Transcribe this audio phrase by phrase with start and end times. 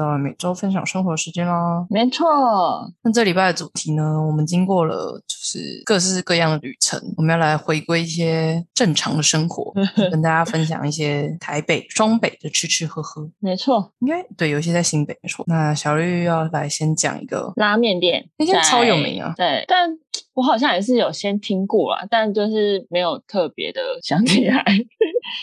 [0.00, 1.86] 到了每周分享生活时间啦。
[1.90, 2.26] 没错，
[3.02, 9.72] 那这礼拜的主题呢，我们经过了就是各式各样的旅程，我们要来回归一些正常的生活，
[10.10, 13.28] 跟大家分享一些台北、双北的吃吃喝喝。
[13.38, 15.44] 没错，应该对，有一些在新北没错。
[15.46, 19.90] 那小绿要来先讲一个，拉面店那间超有名啊对，但
[20.34, 24.64] 我好像也是有先听过啦，但就是没有特别的 想起来，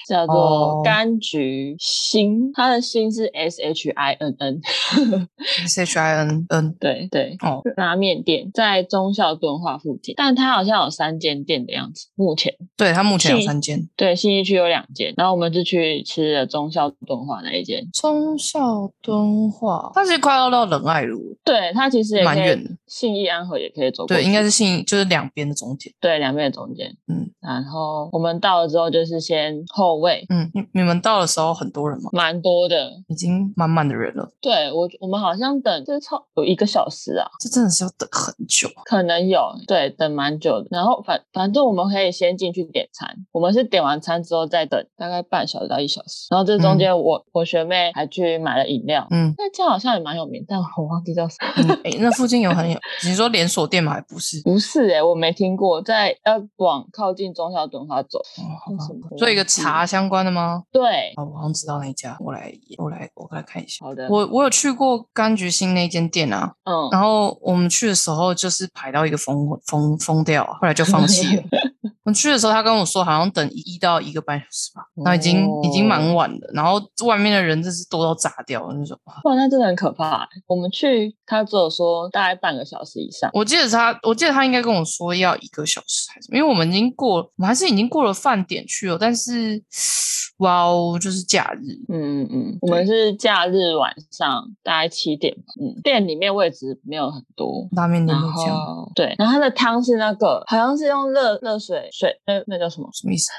[0.08, 7.36] 叫哦做柑橘心，它的心是 S H I N N，S H I N N 对对。
[7.42, 12.08] 哦，拉面店在忠孝敦化附近，但它好像有三间店的样子。
[12.16, 17.86] 目前对，它目前有三间，对信义区有两间，然后我们就去吃了忠孝敦化那一间。
[17.94, 25.92] 忠孝敦化，它是快要到仁爱路了，对，它其实也蛮远的，信义安和也可以走过对，应该是信就是两边的中间。
[26.00, 26.88] 对两边的中间。
[27.08, 32.10] 嗯然后我们到了之后，就是先后位，嗯，你你们到的时候很多人吗？
[32.12, 32.92] 蛮多的。
[33.08, 38.68] 已经满满的人了，对我，我们好像等这超有一个小时啊，这真的是要等很久。
[38.86, 40.68] 可能有对等蛮久的。
[40.72, 46.28] 然后反反正我们可以先进去点餐，我们是点完餐之后再等大概半小时到一小时。
[46.30, 51.38] 然后这中间我、我学妹还去买了饮料，嗯，那家好像也蛮有名，但我忘记叫啥。
[51.56, 53.94] 嗯诶那附近有很有，你说连锁店吗？
[53.94, 54.42] 还不是？
[54.48, 58.22] 不是诶、我没听过，在要往靠近中小敦化走。
[59.18, 60.64] 做一个茶相关的吗？
[60.72, 63.84] 对，哦，我好像知道那一家，我来我来我来看一下。
[63.86, 71.44] 好的，我我有去过柑橘星那间店啊，嗯，然后我们去的时候就是排到一个疯疯疯掉啊，后来就放弃了。
[72.08, 78.98] 我去的时候，他跟我说好像等一到一个半小时吧，那已经、已经蛮哦晚了，然后外面的人真是多到炸掉那种。
[79.04, 80.28] 哇哇，那真的很可怕欸。
[80.48, 83.30] 我们去，他只有说大概半个小时以上。
[83.34, 89.62] 我记得他，我记得他应该跟我说要一个小时还是，因为我们已经过，我们还是已经过了饭点去了，但是
[90.38, 95.42] 哇哦，就是假日，嗯嗯嗯，我们是假日晚上大概七点吧。
[95.60, 97.68] 嗯，店里面位置没有很多。
[97.76, 102.88] 拉面店然都这样，后对，然后它的汤是那个，好像是用热热水水，那那叫什么？
[102.94, 103.32] 什么意思？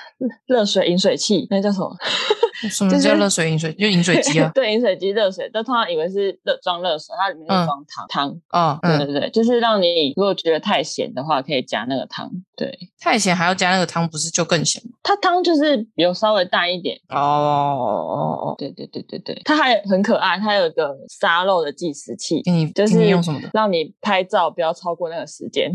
[0.47, 1.97] 热水饮水器，那叫什么？
[2.69, 3.73] 什么叫热水饮水？
[3.75, 4.51] 就饮水机啊？
[4.55, 8.41] 对，饮水机热水，都通常以为是热装热水，它里面是嗯装汤、汤。
[8.49, 12.31] 啊，嗯，对对对，就是让你如果觉得太咸的话，可以加那个汤。
[12.57, 14.93] 对，太咸还要加那个汤，不是就更咸吗？
[15.03, 16.99] 它汤就是有稍微淡一点。
[17.09, 23.49] 哦哦哦，对对对对对，它还很可爱，它有一个沙漏的计时器，给你就是你用什么的？
[23.53, 25.71] 让你拍照不要超过那个时间。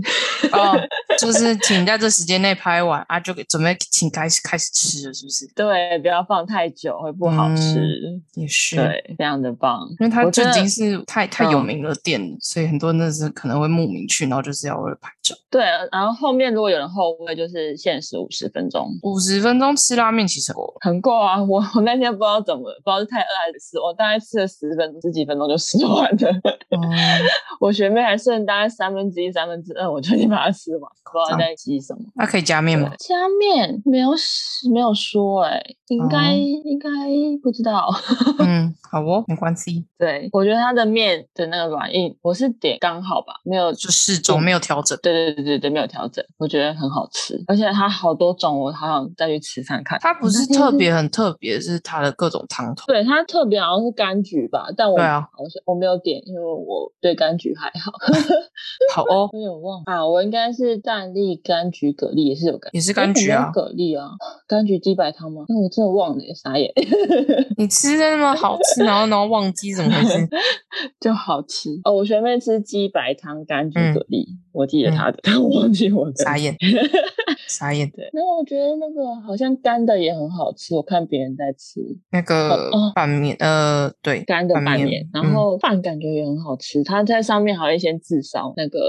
[0.52, 0.74] 哦，
[1.19, 5.47] 就是请在这时间内拍完啊，就给准备请开始开始吃了，是不是？
[5.56, 8.22] 对，不要放太久，会不好吃。
[8.34, 15.35] 也是，，对，非常的棒，因为它已经是太太有嗯名的店了，所以很多人是可能会慕名去，然后就是要为了拍照。
[15.50, 15.63] 对。
[15.91, 21.41] 然后后面如果有人后位，就是限时五十分钟，五十分钟吃拉面其实够了，很够啊！
[21.44, 26.29] 我我那天不知道怎么，不知道是太饿还是吃，我大概吃了十分钟、十几分钟就吃完了。
[26.69, 26.79] 哦，
[27.59, 32.00] 我学妹还剩大概三分之一、三分之二，我就已经把它吃完，不知道在急什么。
[32.16, 32.91] 那可以加面吗？
[33.00, 34.12] 加面没有
[34.74, 36.90] 没有说哎、应该、哦应该
[37.41, 37.90] 不知道。
[38.40, 43.72] 嗯，好哦，没关系，对，我觉得它的面的那个软硬，我是点刚好吧，没有。
[43.74, 44.97] 就适中，没有调整。
[45.02, 49.97] 对对对对对，没有调整，我觉得很好吃，而且它好多种，我好想再去吃看看。
[50.02, 52.85] 它不是特别很特别，是它的各种汤头。
[52.88, 57.91] 对它特别好像是柑橘吧，但我对啊好像我没有点，因为我对柑橘还好，
[58.94, 64.11] 好哦， 有点忘啊，我应该是蛋力、柑橘、蛤蜊也是有柑，也是柑橘啊蛤蜊啊，
[64.47, 65.43] 柑橘鸡白汤吗？
[65.49, 66.71] 那我真的忘了耶，傻眼，
[67.57, 70.29] 你吃的那么好吃，然后然后忘记怎么回事？
[71.01, 71.91] 就好吃哦。
[71.93, 76.14] 我学妹吃鸡白汤、柑橘、嗯蛤蜊，我记得他的，但我忘记我的。
[76.24, 76.56] 傻眼，
[77.47, 77.90] 傻眼。
[77.90, 81.81] 对，那我觉得那个好像干的也很好吃，我看别人在吃
[82.12, 88.80] 那个哦拌面，呃，对，干的拌面，然嗯后饭感觉也很好吃，它在上面好像一些炙烧那个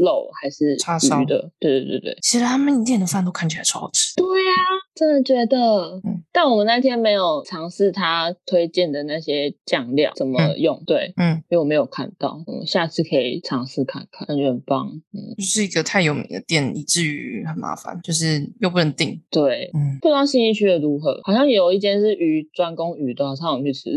[0.00, 2.18] 肉还是叉烧的，对对对对。
[2.22, 4.14] 其实他们店的饭都看起来超好吃。
[4.16, 4.52] 对呀、
[4.94, 19.20] 真的觉得，嗯但我们那天没有尝试他推荐的那些酱料怎么用，对，嗯，因为我没有看到，我们下次可以尝试看看，感觉很棒，嗯，就是一个太有名的店，以至于很麻烦，就是又不能订。
[19.30, 19.70] 对。
[19.74, 23.90] 嗯，不知道新一区的如何，好像有一间是鱼专攻鱼的，好像我们去吃，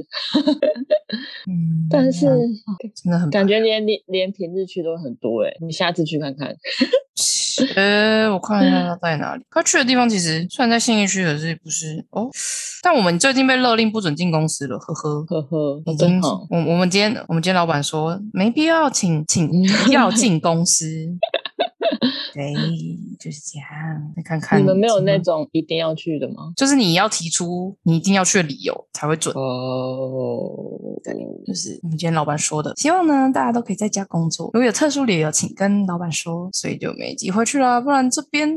[1.47, 2.25] 嗯但是
[2.95, 6.55] 真的很感觉连连连平日去都很多哎、你下次去看看。
[7.75, 9.43] 呃，我看一下他在哪里。
[9.49, 12.29] 他去的地方其实虽然在信义区，可是不是哦。
[12.81, 15.23] 但我们最近被勒令不准进公司了，呵呵。
[15.23, 16.45] 呵呵，已经真好。
[16.49, 19.49] 我我们今天我们今天老板说没必要请请
[19.91, 20.85] 要进公司，
[22.33, 22.53] 对，
[23.19, 23.67] 就是这样。
[24.15, 26.53] 再看看你们没有那种一定要去的吗？
[26.55, 29.33] 就是你要提出你一定要去的理由才会准。
[29.35, 30.49] 哦，
[31.03, 31.13] 对
[31.45, 37.79] 就是我们今天老板说的，希望呢大家都可以在家工作，如果有特殊理由，请跟老板说，所以就没机会去啦。
[37.79, 38.49] 不然这边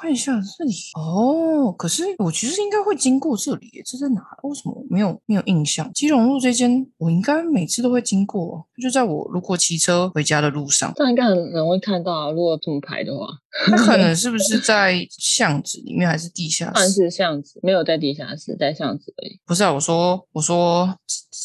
[0.00, 4.22] 看一下这里哦，可是我其实应该会经过这里，这在哪？
[4.42, 5.90] 为什么我没有没有印象？
[5.92, 10.92] 基隆路这间我应该每次都会经过，就在我如果骑车回家的路上。
[10.96, 12.30] 这样应该很容易看到啊。
[12.30, 13.26] 如果这么排的话，
[13.68, 16.94] 它可能 是不是在巷子里面还是地下算室？
[17.04, 19.40] 是巷子，没有在地下室，在巷子而已。
[19.46, 20.94] 不是啊，我说我说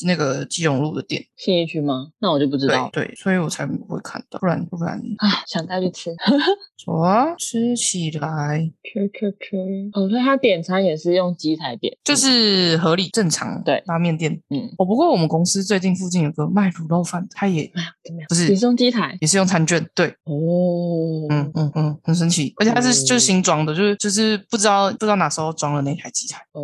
[0.05, 2.09] 那个基隆路的店，信义区吗？
[2.19, 3.05] 那我就不知道对。
[3.05, 6.11] 对，所以我才不会看到，不然不然啊，想带去吃，
[6.85, 9.57] 走啊，吃起来吃吃吃。
[9.93, 13.61] 哦，所以他点餐也是用机台点，就是合理正常。
[13.63, 14.31] 对拉面店。
[14.49, 17.63] 嗯，哦，不过我们公司最近附近有个卖卤肉饭的，他也
[18.03, 18.27] 怎么样？
[18.29, 21.27] 不是也是用机台也是用餐券，对，哦。
[21.29, 26.61] 嗯嗯嗯，很神奇，而且它是就是新装的，就是就是不知道不知道哪时候装的那台机台，哦，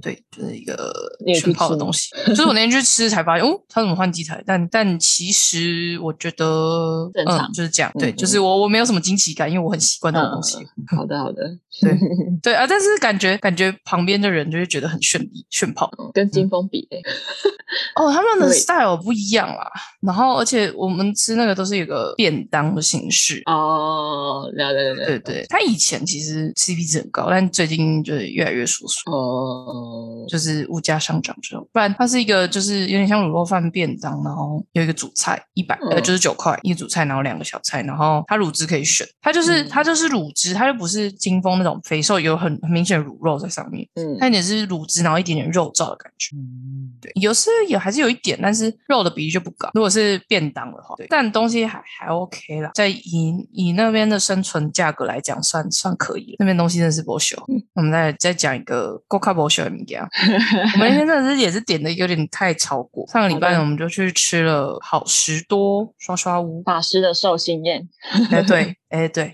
[0.00, 0.92] 对，就是一个
[1.24, 2.10] 你有去炫炮的东西。
[2.26, 4.42] 就是我那天去吃才发现，哦，他怎么换机台？
[4.46, 10.56] 但但其实我觉得，正常嗯，就是这样，对，嗯就是我我没有什么惊奇感，因为我很习惯这种东西。
[10.96, 11.42] 好的好的，
[11.80, 11.98] 对
[12.42, 15.90] 对啊，但是感觉感觉旁边的人就会觉得很炫丽炫炮。
[16.14, 17.02] 跟金峰比欸
[17.94, 19.70] 哦，他们的 style 不一样啦。
[20.00, 23.42] 然后，而且我们吃那个都是有个便当的形式。
[23.46, 39.68] 哦，了解了解，对对，他以前其实 CP 值很高，但最近就是越来越缩水，哦，就是物价上涨之后，不然它是一个就是有点像卤肉饭便当，然后有一个主菜一百呃嗯就是九块一个主菜，然后两个小菜，然后它卤汁可以选，它就是、嗯。
[39.70, 44.16] 它就是卤汁，它就不是金峰那种肥瘦有很很明显的卤肉在上面，嗯。
[44.18, 46.34] 它也是卤汁，然后一点点肉燥的感觉。
[46.36, 49.70] 嗯，对，有时也还是有一点，但是肉的比例就不高。
[49.74, 56.36] 如果是便当的话，对，但东西还还 OK 啦，在以以那边的生存价格来讲，算算可以了。
[56.38, 57.36] 那边东西真的是不朽。
[57.48, 60.08] 嗯我们再再讲一个够卡不朽的名家。
[60.74, 63.06] 我们真的是也是点的有点太超过。
[63.06, 67.88] 上个礼拜我们就去吃了好食多刷刷屋，法师的寿星宴，
[68.32, 69.30] 哎对，哎对。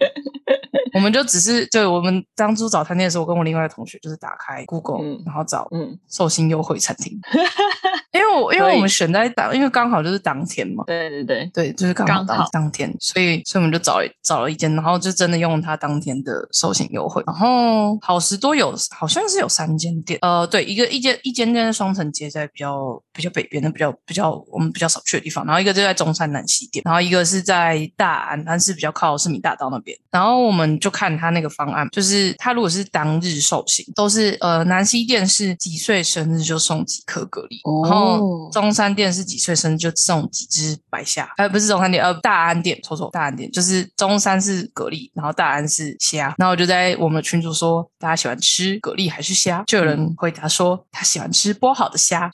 [0.94, 7.19] 我们就只是，对我们当初找餐厅的时候，我跟我另外的同学就是打开 Google，、嗯然后找嗯，寿星优惠餐厅，
[8.12, 49.65] 因为我因为我们选在当，因为刚好就是当天嘛，对对对，对，就是刚好当刚好当天，所以所以我们就找了找了一间，然后就真的用他当天的寿星优惠，然后好时多有好像是有三间店，呃，对，一个一间一间店在双城街，在比较比较北边的比较比较我们比较少去的地方，然后一个就在中山南西店，然后一个是在大安，但是比较靠市民大道那边，然后我们就看他那个方案，就是他如果是当日寿星，都是呃南西店是几岁生日就送几颗蛤蜊，然后哦中山店是几岁生日就送几只白虾，呃，不是中山店，呃，大安店，错错，大安店就是中山是蛤蜊，然后大安是虾，然后我就在我们的群组说，大家喜欢吃蛤蜊还是虾？
[49.67, 52.31] 就有人回答说他喜欢吃剥好的虾，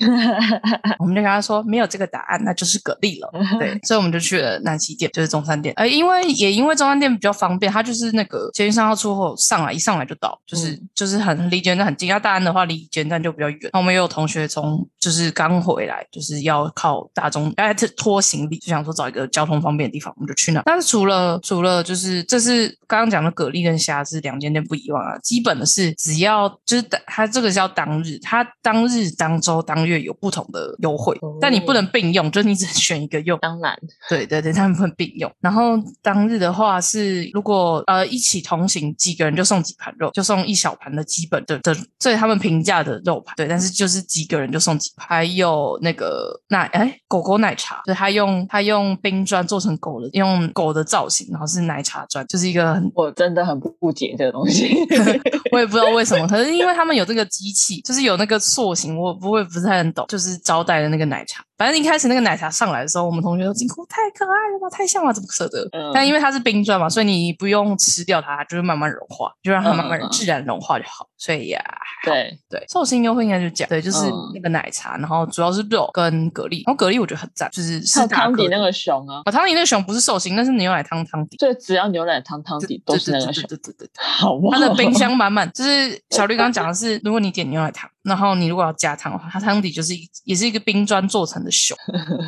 [0.98, 3.30] 我们就跟他说没有这个答案，那就是蛤蜊了。
[3.60, 5.72] 对， 所以我们就去了南西店，就是中山店。
[5.76, 12.08] 呃，因为也因为中山店比较方便，它就是那个捷运上号出口上来一上来就到，就是、嗯就是很离捷运站很近。
[12.08, 13.70] 要大安的话，离捷运站就比较远。
[13.72, 20.62] 那我们也有同学从就是刚回来，就是要靠大众哎拖行李，就想说找一个交通方便的地方，我们就去那。
[20.64, 33.38] 但是除了除了就是这是刚刚讲的蛤蜊跟虾是两间店不一样啊，基本的是只要就是它这个叫当日，它当日当周当月有不同的优惠，哦但你不能并用，就是你只能选一个用。
[33.40, 33.76] 当然，
[34.08, 35.32] 对对对，他们不能并用。
[35.40, 43.34] 然后当日的话是，如果呃一起同行几个人就送几盘肉，就送一小盘的基本的的，这他们平价的肉盘。
[43.34, 45.06] 对，但是就是几个人就送几盘。
[45.08, 54.76] 还有那个奶哎狗狗奶茶，就是他用他用冰砖做成狗的，用狗的造型，然后是奶茶砖，就是一个很我真的很不解这个东西。
[55.52, 61.42] 我也不知道为什么，可是因为他们有这个机器，就是有那个塑形，我不会不是太很懂，就是招待的那个奶茶。
[61.56, 65.68] 反正一开始那个奶茶上来的时候，我们同学都惊呼太可爱了吧，太像了，怎么舍得？
[65.72, 71.09] 嗯但因为它是冰砖嘛，所以你不用吃掉它，就是慢慢融化，就让它慢慢自然融化就好。
[71.20, 71.60] 所以呀，
[72.02, 81.36] 还好对，对，寿星优惠应该就这样，对，就是嗯那个奶茶，然后主要是肉跟蛤蜊，然后蛤蜊我觉得很赞，就是是汤底那个熊啊，哦，汤底那个熊不是寿星，那是牛奶汤汤底。
[81.36, 83.90] 对只要牛奶汤汤底都是那个熊对对对，对对。
[84.02, 91.76] 好哇，它的冰箱满满，就是小绿刚刚讲的是，如果你点牛奶汤，然后你如果要加汤的话，它汤底就是一也是一个冰砖做成的熊，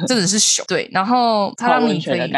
[0.06, 0.62] 这只是熊。
[0.68, 2.32] 对，然后它让你可以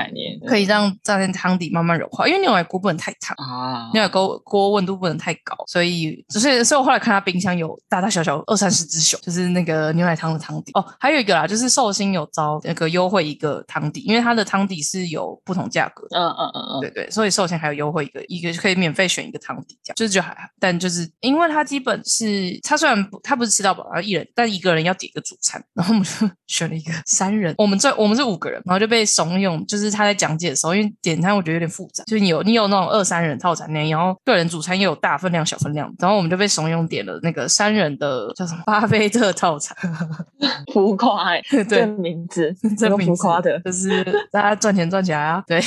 [0.46, 3.34] 可以让炸在汤底慢慢融化，因为牛奶锅不能太烫。
[3.38, 10.84] 啊，牛奶锅锅温度不能太高，所以所以所以我后来看他冰箱有大大小小二三十只熊，就是那个牛奶汤的汤底哦。
[10.98, 16.18] 还有一个啦，就是寿星有招那个优惠一个汤底，因为它的汤底是有不同价格的。
[16.18, 39.76] 嗯嗯嗯嗯，对对，所以寿星还有优惠一个，一个可以免费选一个汤底，这样就是就还好，但就是因为它基本是它虽然不它不是吃到饱，然后一人但一个人要点一个主餐，然后我们就 选了一个三人，我们这我们是五个人，然后就被怂恿，就是他在讲解的时候，因为点餐我觉得有点复杂，就是你有你有那种二三人套餐那，然后个人主餐又有大分量小分量，然后我们就被怂恿点了那个三人的叫什么巴菲特套餐，
[40.72, 45.60] 浮夸欸， 对这名字， 这名浮夸的，就是大家赚钱赚起来啊，对，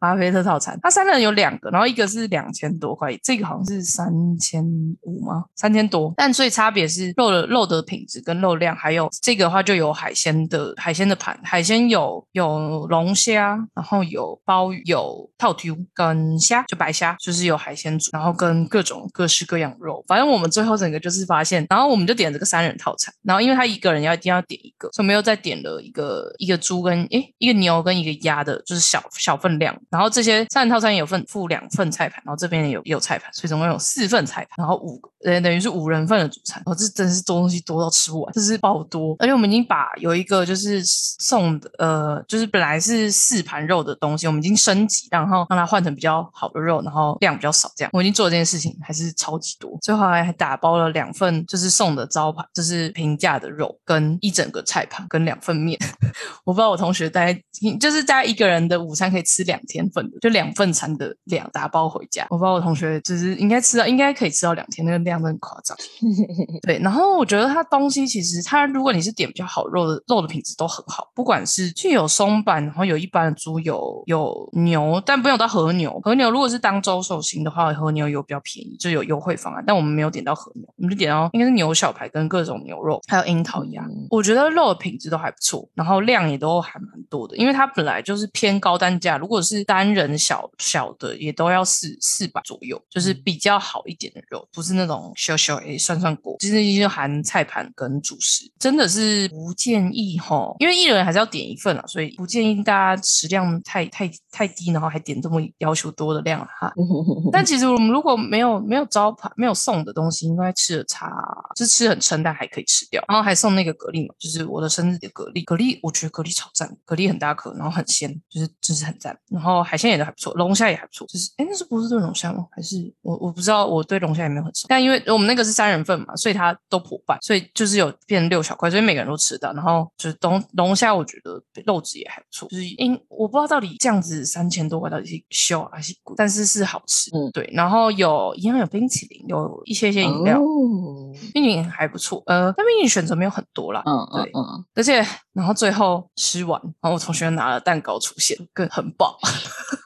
[0.00, 4.06] 巴菲特套餐，它三人有两个，然后一个是两千多块，这个好像是三
[4.38, 4.64] 千
[5.02, 5.44] 五吗？
[5.54, 47.90] 三千多，但所以差别是肉的肉的品质跟肉量，还有这个的话就有海鲜的海鲜的盘，海鲜有有龙虾，然后有鲍鱼，有套 Q 跟虾，就白虾，就是有海鲜组，然后跟各种各式各样的肉，反正我们最后整个就是发现，然后我们就点这个三人套餐，然后因为他一个人要一定要点一个，所以我们又再点了一个一个猪跟诶一个牛跟一个鸭的，就是小小分量，然后这些三人套餐有份附两份菜盘，然后这边也有也有菜盘，所以总共有四份菜盘，然后五个呃等于是五人份的主餐，哦这真是多东西多到吃不完，这是爆多，而且我们已经把有一个就是送的呃就是本来是四盘肉的东西，我们已经升级，然后让它换成比较好的肉，然后量比较少，这样。
[47.92, 55.78] 我已经做这件事情，还是级多，最后还还打包了两份就是送的招牌，就是平价的肉跟一整个菜盘跟两份面，
[56.44, 57.38] 我不知道我同学大概
[57.80, 65.76] 就是大概一个人的午餐可以吃两天份的，就两份餐的量打包回家，我不知道我同学就是应该吃到应该可以吃到两天，那个量真的很夸张。
[66.62, 75.98] 对，然后我觉得它东西其实它如果你是点比较好肉的，肉的品质都很好，不管是就有松板，然后有一般的猪，油有牛，但不用到和牛。
[76.00, 79.64] 和牛如果是当周寿星的话，和牛油比较便宜，就有优惠方案。
[79.66, 83.82] 但我们没有点到和牛，我们就点到应该是牛小排跟各种牛肉，还有樱桃鸭。
[83.84, 106.72] 嗯我觉得肉的品质都还不错，然后量也都还蛮多的，因为它本来就是偏高单价，如果是单人小小的也都要四四百左右，就是比较好一点的肉，不是那种小小诶涮涮锅，其实就含菜盘跟主食，真的是不建议吼，因为一人还是要点一份啊，所以不建议大家食量太太太低，然后还点这么要求多的量哈。
[107.32, 111.12] 但其实我们如果没有没有招牌没有送的东西，应该吃的差，
[111.54, 113.04] 就是吃很撑，但还可以吃掉。
[113.08, 119.14] 然后还送那个蛤蜊嘛，就是我的生日的蛤蜊，蛤蜊我觉得蛤蜊超赞，蛤蜊很大颗，然后很鲜，就是就是很赞。
[119.28, 121.06] 然后海鲜也都还不错，龙虾也还不错。
[121.08, 122.46] 就是哎，那是波士顿龙虾吗？
[122.50, 124.66] 还是我我不知道，我对龙虾也没有很熟。
[124.68, 129.52] 但因为我们那个是三人份嘛，所以它都破半，所以就是有变六小块，所以每个人都吃到。
[129.52, 137.10] 然后就是龙龙虾，我觉得肉质也还不错，就是因我不知道到底这样子三千多块到底是秀还是贵，但是是好吃。
[137.14, 137.46] 嗯对。
[137.52, 142.22] 然后有一样有冰淇淋，有一些些饮料，哦冰淇淋还不错。
[142.26, 143.82] 呃，但冰淇淋选择没有很多啦。
[143.86, 149.18] 嗯嗯对嗯，而且，然后最后吃完，然后我同学拿了蛋糕出现，更很饱，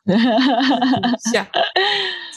[0.06, 1.46] 吃不下，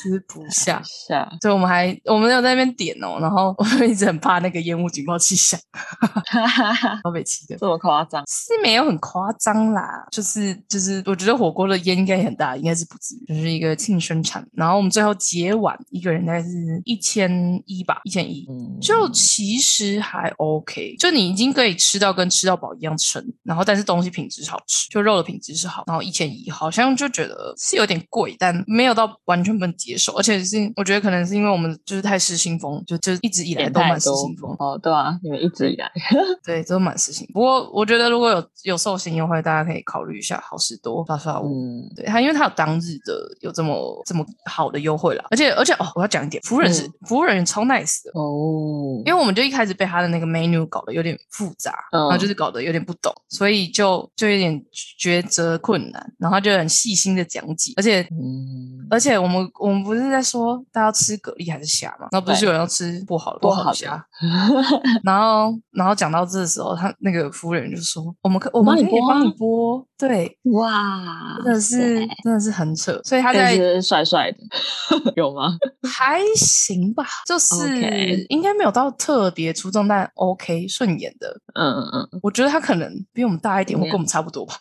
[0.03, 0.81] 吃不下。
[0.83, 5.59] 下，所以我们还我们有在那边点哦，然后我们一直很怕那个烟雾警报器响，
[7.03, 7.55] 好北气的。
[7.57, 8.23] 这么夸张？
[8.27, 14.45] 是没有很夸张啦，就是就是，我觉得火锅的烟应该很大，应该是不至于，就是一个庆生产。
[14.53, 16.49] 然后我们最后结完，一个人大概是
[16.83, 35.91] 一千一吧，一千一，嗯，就其实还 OK，就你已经可以吃到跟吃到饱一样撑，然后但是东西品质好吃，就肉的品质是好，然后一千一好像就觉得是有点贵，但没有到完全不能接受，而且是我觉得可能是因为我们就是太失心疯，就就一直以来都蛮失心疯，哦，对啊，你们一直以来，
[36.43, 37.27] 对，都蛮失心。
[37.33, 41.47] 不过我觉得如果有有寿星优惠，大家可以考虑一下好事多刷刷五。
[41.47, 54.63] 嗯，对他，因为他有当日的有这么这么好的优惠啦，而且而且哦，我要讲一点，服务人是、服务人员超 nice 的，哦，因为我们就一开始被他的那个 menu 搞得有点复杂，嗯然后就是搞得有点不懂，所以就就有点
[54.99, 64.03] 抉择困难，然后他就很细心的讲解，而且嗯，而且我们我们不是在说大家要吃蛤蜊还是虾嘛，然后不是有人要吃不好的不好虾，
[65.03, 74.37] 然后然后讲到这的时候，他那个服务员就说我们可我们可以帮你剥，对，哇，真的是真的是很扯，所以他在帅帅的，
[75.15, 75.57] 有吗？
[75.83, 81.39] 还行吧，就是 应该没有到特别出众，但 OK 顺眼的。
[81.55, 81.83] 嗯嗯。
[81.93, 84.55] 嗯，我觉得他可能比我们大一点，怎么样或跟我们差不多吧，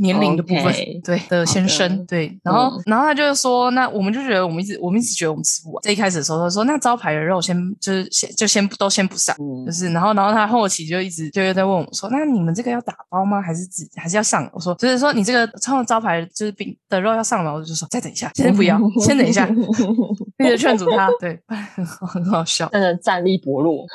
[0.00, 0.72] 年龄的部分
[1.04, 2.82] 对的先生的对，然后、嗯。
[2.86, 5.82] 然后他就说，那我们就觉得我们一直我们一直觉得我们吃不完。
[5.82, 13.40] 在一开始的时候，他说那招牌的肉先就是先就先都先不上，嗯就是然后然后他后期就一直就又在问我们说，那你们这个要打包吗？
[13.40, 14.48] 还是只还是要上？
[14.52, 17.52] 我说就是说你这个超招牌就是饼的肉要上吗？
[17.52, 19.48] 我就说再等一下， 先不要，先等一下，
[20.38, 21.40] 一直劝阻他，对，
[21.74, 22.68] 很 好很好笑。
[22.70, 23.86] 真的战力薄弱。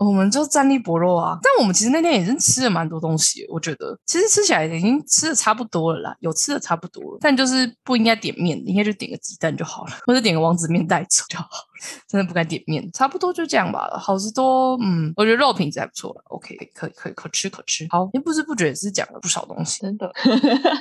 [0.00, 11.67] 我们就战力薄弱啊，但我们其实那天也是吃了蛮多东西，我觉得其实吃起来已经吃的差不多了啦，有吃的差不多了，但就是不应该点面，应该就点个鸡蛋就好了，或者点个王子面带走就好。
[12.06, 13.88] 真的不敢点面，差不多就这样吧。
[13.98, 17.86] 好事多，嗯，我觉得肉品质还不错了，OK，可以可以可吃可吃。
[17.90, 20.12] 好，也不知不觉是讲了不少东西，真的，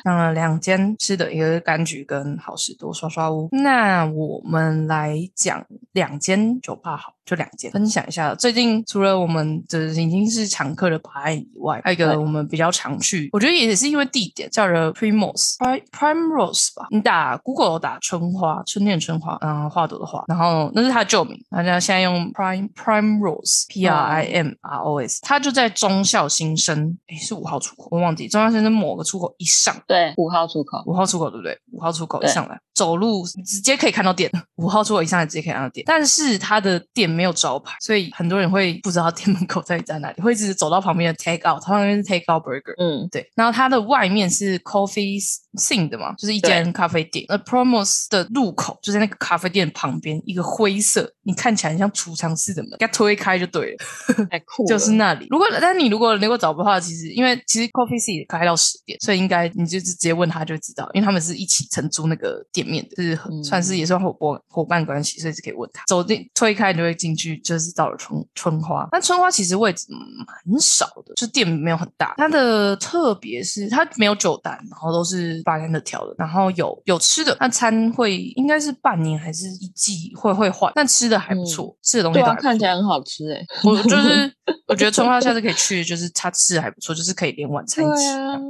[0.04, 3.50] 讲了两间吃的，一个是柑橘跟好事多刷刷屋。
[3.52, 7.14] 那我们来讲两间酒吧好。
[7.28, 8.34] 就两间，分享一下。
[8.34, 15.58] 最近除了我们的已经是常客的白案以外，还有一个我们比较常去，我觉得也是因为地点叫做 Primrose
[15.92, 16.88] Primrose 吧。
[16.90, 31.58] 你打 Google 打春花，春天的春花，嗯，花朵的花，然后那是他的旧名，大家现在用 Prime Prime Rose P R I M R O S，他就在中校新生，诶，是五号出口，我忘记中校新生某个出口一上，对，五号出口，五号出口对不对？
[31.74, 37.08] 五号出口一上来，走路直接可以看到店，五号出口一上来直接可以看到店，但是他的店。
[37.18, 43.32] 没有招牌，所以很多人会不知道店门口在在哪里，会一直走到旁边的 Take Out，他旁边是 Take Out Burger，嗯，对。
[43.34, 45.20] 然后它的外面是 Coffee
[45.56, 47.26] Sing 的嘛，就是一间咖啡店。
[47.28, 53.78] 那 Promos 的入口就在那个咖啡店旁边，一个灰色，你看起来像储藏室的门，给它推开就对了，
[54.30, 55.28] 太酷，就是那里。
[55.30, 65.84] 如果但是你如果能够找不到，其实因为其实 Coffee Sing 开到十点，所以应该你就直接问他就知道，因为他们是一起承租那个店面的，就是算是也算伙伴伙伴关系，所以是可以问他。
[65.88, 68.88] 走进推开你就会进去，就是到了春春花。
[68.92, 72.14] 但春花其实位置蛮少的，就店没有很大。
[72.18, 77.36] 它的特别是它没有酒单，然后都是八天的调的，然后有有吃的。
[77.40, 83.44] 那餐会应该是半年还是一季会会换，但吃的还不错，吃的东西都看起来很好吃哎。
[83.64, 84.32] 我就是
[84.68, 88.04] 我觉得 春花下次可以去，就是他吃的还不错，就是可以连晚餐一起。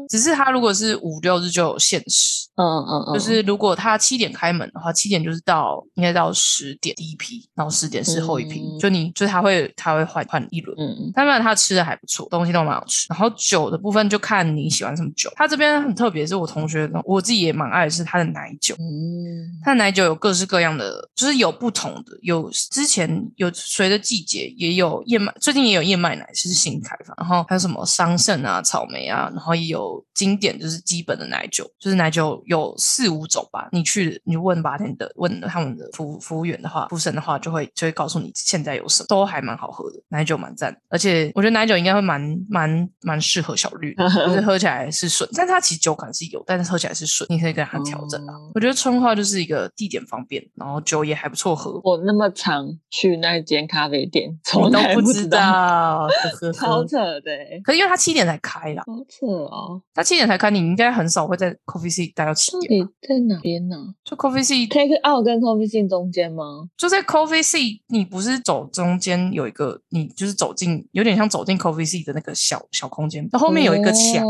[0.10, 8.64] 只是他如果是五六日就有限时，嗯嗯嗯，就是如果他七点开门的话，七点就是到应该到十点第一批，然后十点是后一批。
[8.80, 13.06] 就你就是他会他会换换一轮，嗯嗯，但然他吃的还不错，东西都蛮好吃。
[13.10, 15.32] 然后酒的部分就看你喜欢什么酒。
[15.36, 33.70] 他这边很特别，是我同学我自己也蛮爱的是他的奶酒，嗯，他的奶酒有各式各样的，就是有不同的，有之前有随着季节也有燕麦，最近也有燕麦奶是新开发，然后还有什么桑葚啊、草莓啊，然后也有经典就是基本的奶酒，就是奶酒有四五种吧。
[33.72, 48.34] 你去你问吧天的问他们的服服务员的话，服务生的话就会就会告诉你现在有什么，都还蛮好喝的，奶酒蛮赞，而且我觉得奶酒应该会蛮蛮蛮适合小绿， 就是喝起来是顺，但它其实酒感是有，但是喝起来是顺，你可以跟它调整啊。
[48.56, 51.80] 我觉得春花就是一个地点方便，然后酒也还不错喝。
[51.84, 56.08] 我那么常去那间咖啡店，从来不知道，
[56.54, 57.32] 超扯的。
[57.64, 59.82] 可是因为他七点才开啦，好扯哦。
[59.94, 62.88] 他七点才开，你应该很少会在 Coffee C 待到七点。
[63.02, 63.76] 在哪边呢？
[64.04, 66.68] 就 Coffee C Take Out 跟 Coffee C 中间吗？
[66.78, 74.26] 就在 Coffee C，你不是走中间有一个，你就是走进有点像走进 Coffee C 的那个小小空间，那后面有一个墙，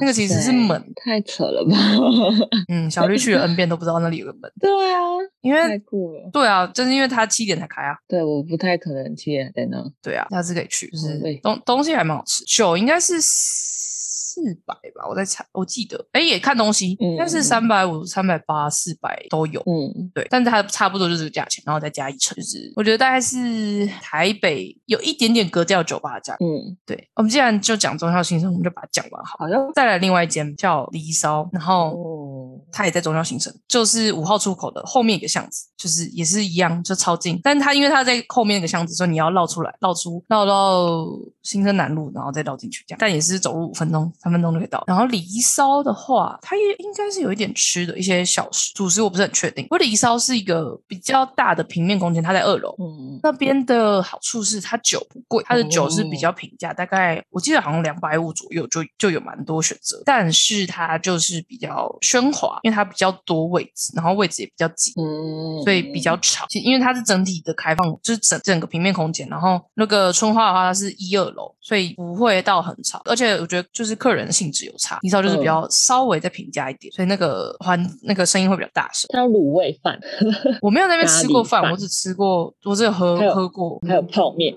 [0.00, 1.76] 那个其实是门，太扯了吧？
[2.68, 4.50] 嗯，小绿去了 N 遍都不知道那里有个门。
[4.60, 5.00] 对啊，
[5.42, 6.30] 因为太酷了。
[6.32, 7.96] 对啊，就是因为他七点才开啊。
[8.08, 9.84] 对，我不太可能七点在那。
[10.02, 13.20] 对啊，下次可以去，就是东东西还蛮好吃，酒应该是。
[14.34, 31.96] 四百吧，我在猜，我记得，哎，也看东西，应该是三百五、三百八、四百都有，嗯，对，但是它差不多就是这个价钱，然后再加一成，就是我觉得大概是台北有一点点格调酒吧的价，嗯，对，我们既然就讲中校新生，我们就把它讲完好，好再来另外一间叫离骚，然后
[32.72, 41.06] 它也在中央新生，就是五号出口的后面一个巷子，就是也是一样，就超近，但是它因为它在后面那个巷子，所以你要绕出来，绕出绕到
[41.42, 44.10] 新生南路，然后再绕进去这样，但也是走路五分钟。
[44.20, 44.82] 三分钟就可以到。
[44.86, 49.64] 然后离骚的话，它也应该是有一点吃的一些小食，主食我不是很确定。
[49.64, 52.74] 不过离骚是一个比较大的平面空间，它在二楼。
[52.78, 60.02] 嗯，那边的好处是它酒不贵，它的酒是比较平价，大概我记得好像两百五左右就就有蛮多选择。
[60.04, 66.46] 但是它就是比较喧哗，因为它比较多位置，然后位置也比较挤，嗯，所以比较吵。
[66.64, 69.28] 因为它是整体的开放，就是整整个平面空间。
[69.28, 73.02] 然后那个春花的话，它是一二楼，所以不会到很吵。
[73.04, 74.14] 而且我觉得就是客。
[74.14, 79.08] 人性质有差，你知道就是比较稍微再平价一点，所以那个环那个声音会比较大声。
[79.12, 79.98] 还有卤味饭，
[80.62, 84.54] 我没有在那边吃过饭，我只吃过，我只有喝喝过，还有泡面，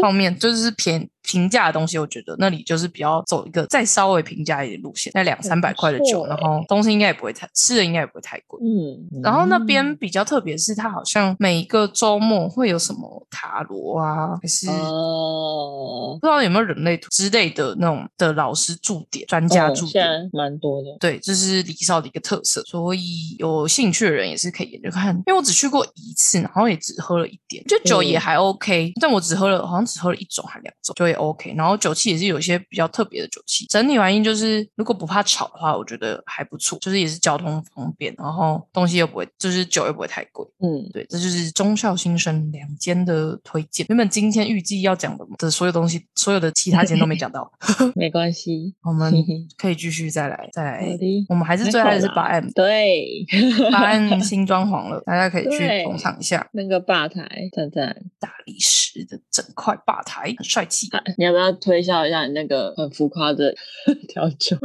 [0.00, 8.60] 泡面就是便平价的东西，我觉得那里就是比较走一个再稍微平价一点路线，那两三百块的酒，然后东西应该也不会太吃的应该也不会太贵。
[8.62, 20.28] 嗯，然后那嗯边比较特别，是它好像每一个周末会有什么塔罗啊，还是哦，不知道有没有人类图之类的那种的老师驻点、专家哦驻点。
[20.34, 20.88] 蛮多的。
[21.00, 25.14] 对，这是李少的一个特色，所以有兴趣的人也是可以研究看。
[25.26, 31.54] 因为我只去过一次，然后也只喝了一点，就酒也嗯还 OK，、但我只喝了好像只喝了一种还两种，酒也 OK。
[31.56, 33.66] 然后酒气也是有一些比较特别的酒气。
[33.66, 40.46] 整体原因就是，如果不怕吵的话，我觉得还不错，就是也是交通方便，然后东西又不会，就是酒又不会太贵。
[40.60, 43.86] 嗯，对，这就是中校新生两间的推荐。
[43.88, 47.50] 原本今天预计要讲的的所有东西，所有的其他间都没讲到，
[47.94, 48.74] 没关系。
[48.82, 49.12] 我们
[49.56, 50.96] 可以继续再来再好来。
[50.96, 53.24] 的，我们还是最爱的是八 M，对，
[53.70, 56.48] 八 M 新装潢了，大家可以去捧场一下。
[56.52, 57.96] 那个吧台赞赞。
[58.18, 60.88] 大理石的整块吧台，很帅气。
[60.92, 63.54] 啊你要不要推销一下你那个很浮夸的
[64.08, 64.56] 调酒，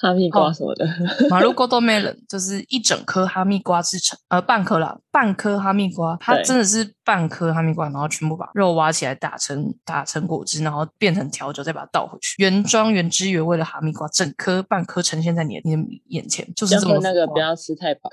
[0.00, 0.86] 哈密瓜哦什么的？
[1.28, 18.10] 马路 Godo Melon 就是一整颗哈密瓜制成，呃，半颗啦，半颗哈密瓜，它真的是半颗哈密瓜，然后全部把肉挖起来打成打成果汁，然后变成调酒，再把它倒回去，原装原汁原味的哈密瓜，整颗半颗呈现在你的你的眼前，就是这么那个不要吃太饱。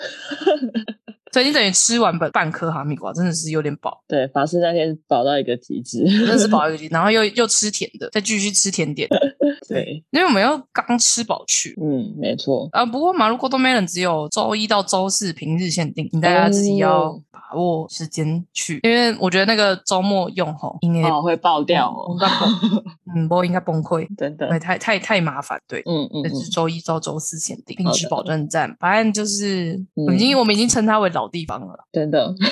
[1.34, 6.06] 所以你等于吃完半半颗哈密瓜，真的是有点饱，对，法师那天饱到一个极致。
[6.06, 9.10] 真的是饱一个极，然后又又吃甜的，再继续吃甜点，
[9.67, 11.76] 对，因为我们要刚吃饱去。
[11.82, 12.69] 嗯，没错。
[12.72, 17.19] 啊，不过马路 Godo Melon 只有周一到周四平日限定，请大家自己要
[17.54, 22.84] 握时间去，因为我觉得那个周末用吼，应该哦，会爆掉哦，应该崩，
[23.16, 24.60] 嗯，不过应该崩溃，真的对，。
[24.60, 25.82] 太太太麻烦，对。
[25.86, 32.34] 嗯嗯嗯这是，周一到周四限定，品质保证站，反正就是嗯已经我们已经称它为老地方了，真的。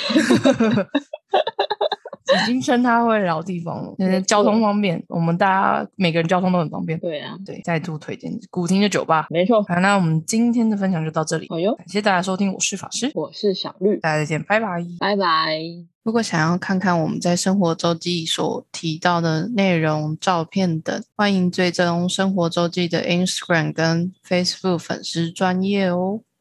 [2.44, 3.96] 已经称它为老地方了。
[4.00, 6.98] 嗯，交通方便，我们大家每个人交通都很方便。
[7.00, 9.28] 对啊，对，再度推荐古亭的酒吧。
[9.30, 9.64] 没错。
[9.64, 14.84] 好，那我们今天的分享就到这里，好哟，感谢大家收听，我是法师，我是小绿，大家再见，拜拜。
[15.00, 15.60] 拜拜。
[16.04, 26.22] 如果想要看看我们在生活周记所提到的内容、照片等，欢迎追踪生活周记的 Instagram 跟 Facebook 粉丝专业哦。